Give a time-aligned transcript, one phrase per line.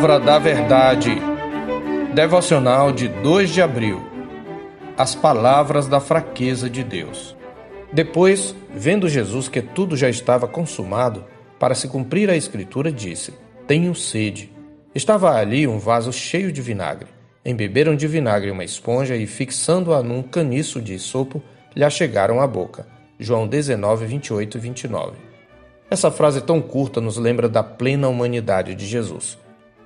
[0.00, 1.10] Palavra da Verdade.
[2.14, 4.00] Devocional de 2 de abril.
[4.96, 7.34] As palavras da fraqueza de Deus.
[7.92, 11.24] Depois, vendo Jesus que tudo já estava consumado,
[11.58, 13.34] para se cumprir a Escritura, disse:
[13.66, 14.52] Tenho sede.
[14.94, 17.08] Estava ali um vaso cheio de vinagre.
[17.44, 21.42] Embeberam de vinagre uma esponja e, fixando-a num caniço de sopo,
[21.74, 22.86] lhe achegaram à boca.
[23.18, 25.16] João 19, 28 e 29.
[25.90, 29.36] Essa frase tão curta nos lembra da plena humanidade de Jesus.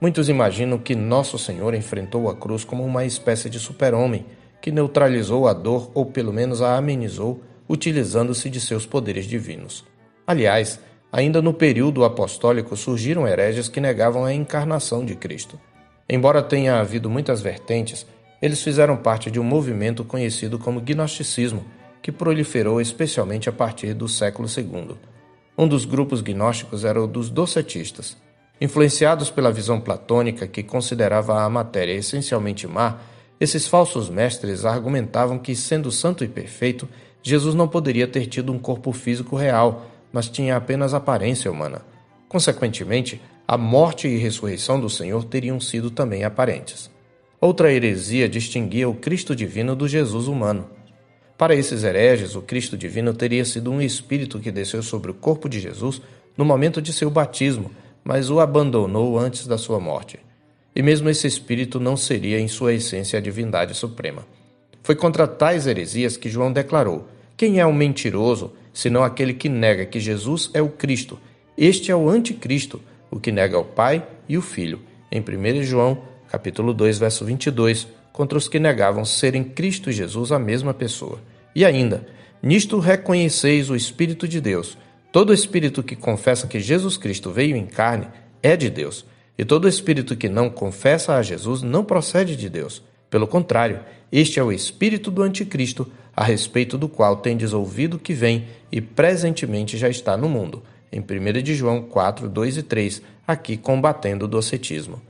[0.00, 4.24] Muitos imaginam que Nosso Senhor enfrentou a cruz como uma espécie de super-homem
[4.60, 9.84] que neutralizou a dor ou pelo menos a amenizou utilizando-se de seus poderes divinos.
[10.26, 10.80] Aliás,
[11.12, 15.58] ainda no período apostólico surgiram hereges que negavam a encarnação de Cristo.
[16.08, 18.06] Embora tenha havido muitas vertentes,
[18.40, 21.64] eles fizeram parte de um movimento conhecido como gnosticismo,
[22.00, 24.96] que proliferou especialmente a partir do século II.
[25.56, 28.16] Um dos grupos gnósticos era o dos docetistas.
[28.60, 32.98] Influenciados pela visão platônica que considerava a matéria essencialmente má,
[33.40, 36.88] esses falsos mestres argumentavam que, sendo santo e perfeito,
[37.22, 41.82] Jesus não poderia ter tido um corpo físico real, mas tinha apenas aparência humana.
[42.28, 46.90] Consequentemente, a morte e ressurreição do Senhor teriam sido também aparentes.
[47.40, 50.68] Outra heresia distinguia o Cristo divino do Jesus humano.
[51.36, 55.48] Para esses hereges, o Cristo divino teria sido um espírito que desceu sobre o corpo
[55.48, 56.02] de Jesus
[56.36, 57.70] no momento de seu batismo,
[58.08, 60.18] mas o abandonou antes da sua morte.
[60.74, 64.24] E mesmo esse espírito não seria em sua essência a divindade suprema.
[64.82, 67.06] Foi contra tais heresias que João declarou:
[67.36, 71.18] Quem é o mentiroso, senão aquele que nega que Jesus é o Cristo?
[71.54, 74.80] Este é o anticristo, o que nega o Pai e o Filho.
[75.12, 80.32] Em 1 João, capítulo 2, verso 22, contra os que negavam serem Cristo e Jesus
[80.32, 81.20] a mesma pessoa.
[81.54, 82.06] E ainda,
[82.42, 84.78] nisto reconheceis o Espírito de Deus.
[85.10, 88.08] Todo espírito que confessa que Jesus Cristo veio em carne
[88.42, 89.06] é de Deus,
[89.38, 92.82] e todo espírito que não confessa a Jesus não procede de Deus.
[93.08, 93.80] Pelo contrário,
[94.12, 98.82] este é o espírito do anticristo, a respeito do qual tendes ouvido que vem e
[98.82, 100.62] presentemente já está no mundo.
[100.92, 105.00] Em 1 de João 4, 2 e 3, aqui combatendo o docetismo.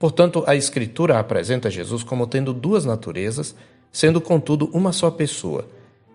[0.00, 3.54] Portanto, a Escritura apresenta Jesus como tendo duas naturezas,
[3.92, 5.68] sendo contudo uma só pessoa.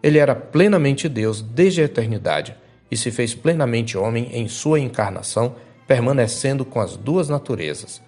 [0.04, 2.54] Ele era plenamente Deus desde a eternidade
[2.92, 5.56] e se fez plenamente homem em sua encarnação,
[5.88, 8.02] permanecendo com as duas naturezas.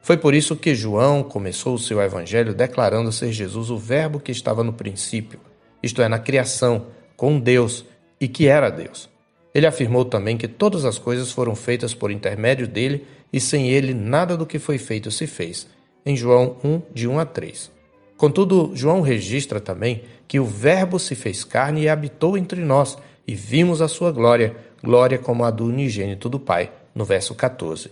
[0.00, 4.32] Foi por isso que João começou o seu evangelho declarando ser Jesus o Verbo que
[4.32, 5.40] estava no princípio,
[5.82, 7.84] isto é, na criação, com Deus
[8.20, 9.08] e que era Deus.
[9.54, 13.92] Ele afirmou também que todas as coisas foram feitas por intermédio dele e sem ele
[13.92, 15.66] nada do que foi feito se fez.
[16.06, 17.70] Em João 1, de 1 a 3.
[18.16, 22.96] Contudo, João registra também que o Verbo se fez carne e habitou entre nós,
[23.28, 27.90] e vimos a sua glória, glória como a do unigênito do Pai, no verso 14.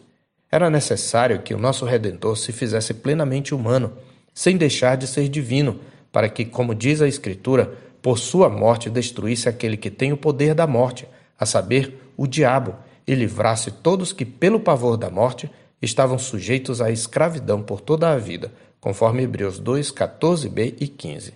[0.51, 3.93] Era necessário que o nosso Redentor se fizesse plenamente humano,
[4.33, 5.79] sem deixar de ser divino,
[6.11, 10.55] para que, como diz a Escritura, por sua morte destruísse aquele que tem o poder
[10.55, 11.07] da morte,
[11.39, 12.75] a saber, o diabo,
[13.07, 15.51] e livrasse todos que, pelo pavor da morte,
[15.83, 21.35] estavam sujeitos à escravidão por toda a vida, conforme Hebreus 2, 14b e 15.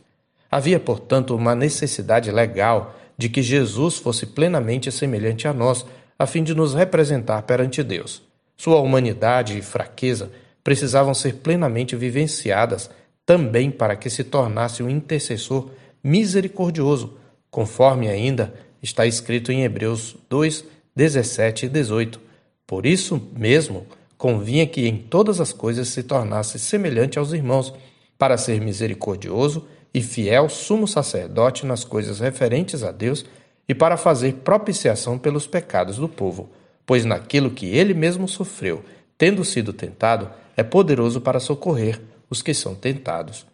[0.50, 5.84] Havia, portanto, uma necessidade legal de que Jesus fosse plenamente semelhante a nós,
[6.18, 8.22] a fim de nos representar perante Deus.
[8.56, 10.30] Sua humanidade e fraqueza
[10.64, 12.88] precisavam ser plenamente vivenciadas
[13.26, 15.68] também para que se tornasse um intercessor
[16.02, 17.18] misericordioso,
[17.50, 20.64] conforme ainda está escrito em Hebreus 2,
[20.96, 22.18] 17 e 18.
[22.66, 27.74] Por isso mesmo, convinha que em todas as coisas se tornasse semelhante aos irmãos,
[28.16, 33.24] para ser misericordioso e fiel sumo sacerdote nas coisas referentes a Deus
[33.68, 36.50] e para fazer propiciação pelos pecados do povo,
[36.86, 38.84] pois naquilo que ele mesmo sofreu,
[39.16, 43.46] tendo sido tentado, é poderoso para socorrer os que são tentados.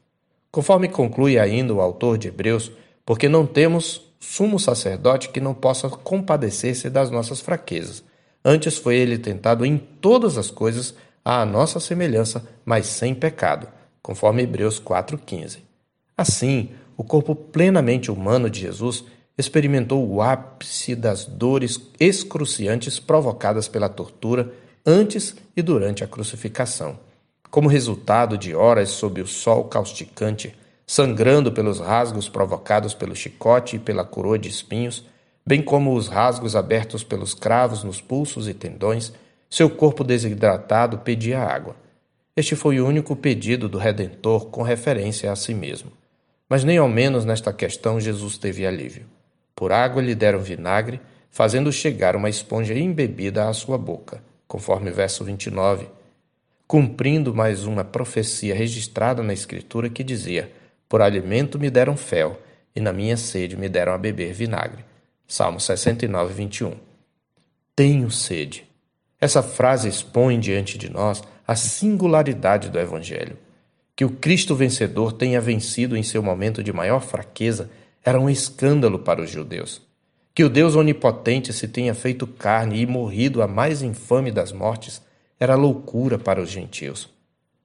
[0.50, 2.70] Conforme conclui ainda o autor de Hebreus,
[3.04, 8.03] porque não temos sumo sacerdote que não possa compadecer-se das nossas fraquezas.
[8.44, 10.94] Antes foi ele tentado em todas as coisas
[11.24, 13.68] à nossa semelhança, mas sem pecado,
[14.03, 15.66] conforme Hebreus 4,15.
[16.16, 19.04] Assim, o corpo plenamente humano de Jesus
[19.36, 24.51] experimentou o ápice das dores excruciantes provocadas pela tortura
[24.84, 26.98] antes e durante a crucificação.
[27.51, 30.54] Como resultado de horas sob o sol causticante,
[30.86, 35.04] sangrando pelos rasgos provocados pelo chicote e pela coroa de espinhos,
[35.47, 39.12] bem como os rasgos abertos pelos cravos nos pulsos e tendões,
[39.51, 41.77] seu corpo desidratado pedia água.
[42.34, 45.91] Este foi o único pedido do Redentor com referência a si mesmo.
[46.48, 49.07] Mas nem ao menos nesta questão Jesus teve alívio.
[49.54, 51.01] Por água lhe deram vinagre,
[51.31, 55.89] fazendo chegar uma esponja embebida à sua boca, conforme verso 29.
[56.66, 60.51] cumprindo mais uma profecia registrada na Escritura que dizia:
[60.89, 62.41] Por alimento me deram fel,
[62.75, 64.84] e na minha sede me deram a beber vinagre.
[65.28, 66.75] Salmo 69, 21.
[67.75, 68.66] Tenho sede.
[69.21, 73.37] Essa frase expõe diante de nós a singularidade do Evangelho.
[73.97, 77.71] Que o Cristo vencedor tenha vencido em seu momento de maior fraqueza
[78.04, 79.81] era um escândalo para os judeus.
[80.34, 85.01] Que o Deus onipotente se tenha feito carne e morrido a mais infame das mortes
[85.41, 87.09] era loucura para os gentios.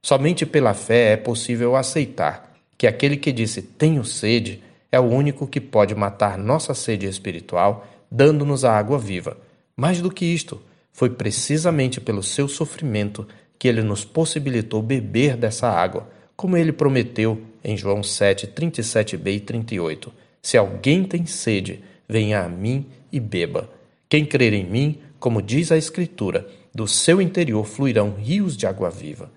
[0.00, 5.46] Somente pela fé é possível aceitar que aquele que disse tenho sede é o único
[5.46, 9.36] que pode matar nossa sede espiritual, dando-nos a água viva.
[9.76, 10.60] Mais do que isto,
[10.92, 16.08] foi precisamente pelo seu sofrimento que ele nos possibilitou beber dessa água,
[16.42, 20.12] como ele prometeu em João 7, 37b e 38.
[20.42, 23.70] Se alguém tem sede, venha a mim e beba.
[24.08, 28.90] Quem crer em mim, como diz a Escritura, do seu interior fluirão rios de água
[28.90, 29.30] viva.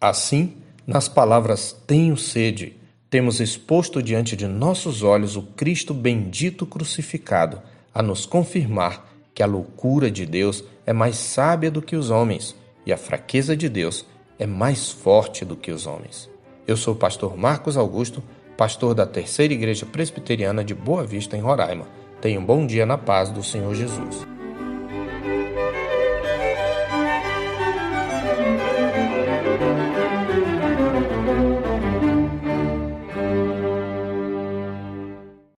[0.00, 0.54] Assim,
[0.86, 2.74] nas palavras tenho sede,
[3.10, 7.60] temos exposto diante de nossos olhos o Cristo bendito crucificado,
[7.92, 12.56] a nos confirmar que a loucura de Deus é mais sábia do que os homens
[12.86, 14.06] e a fraqueza de Deus
[14.38, 16.29] é mais forte do que os homens.
[16.70, 18.22] Eu sou o pastor Marcos Augusto,
[18.56, 21.84] pastor da Terceira Igreja Presbiteriana de Boa Vista, em Roraima.
[22.20, 24.29] Tenha um bom dia na paz do Senhor Jesus.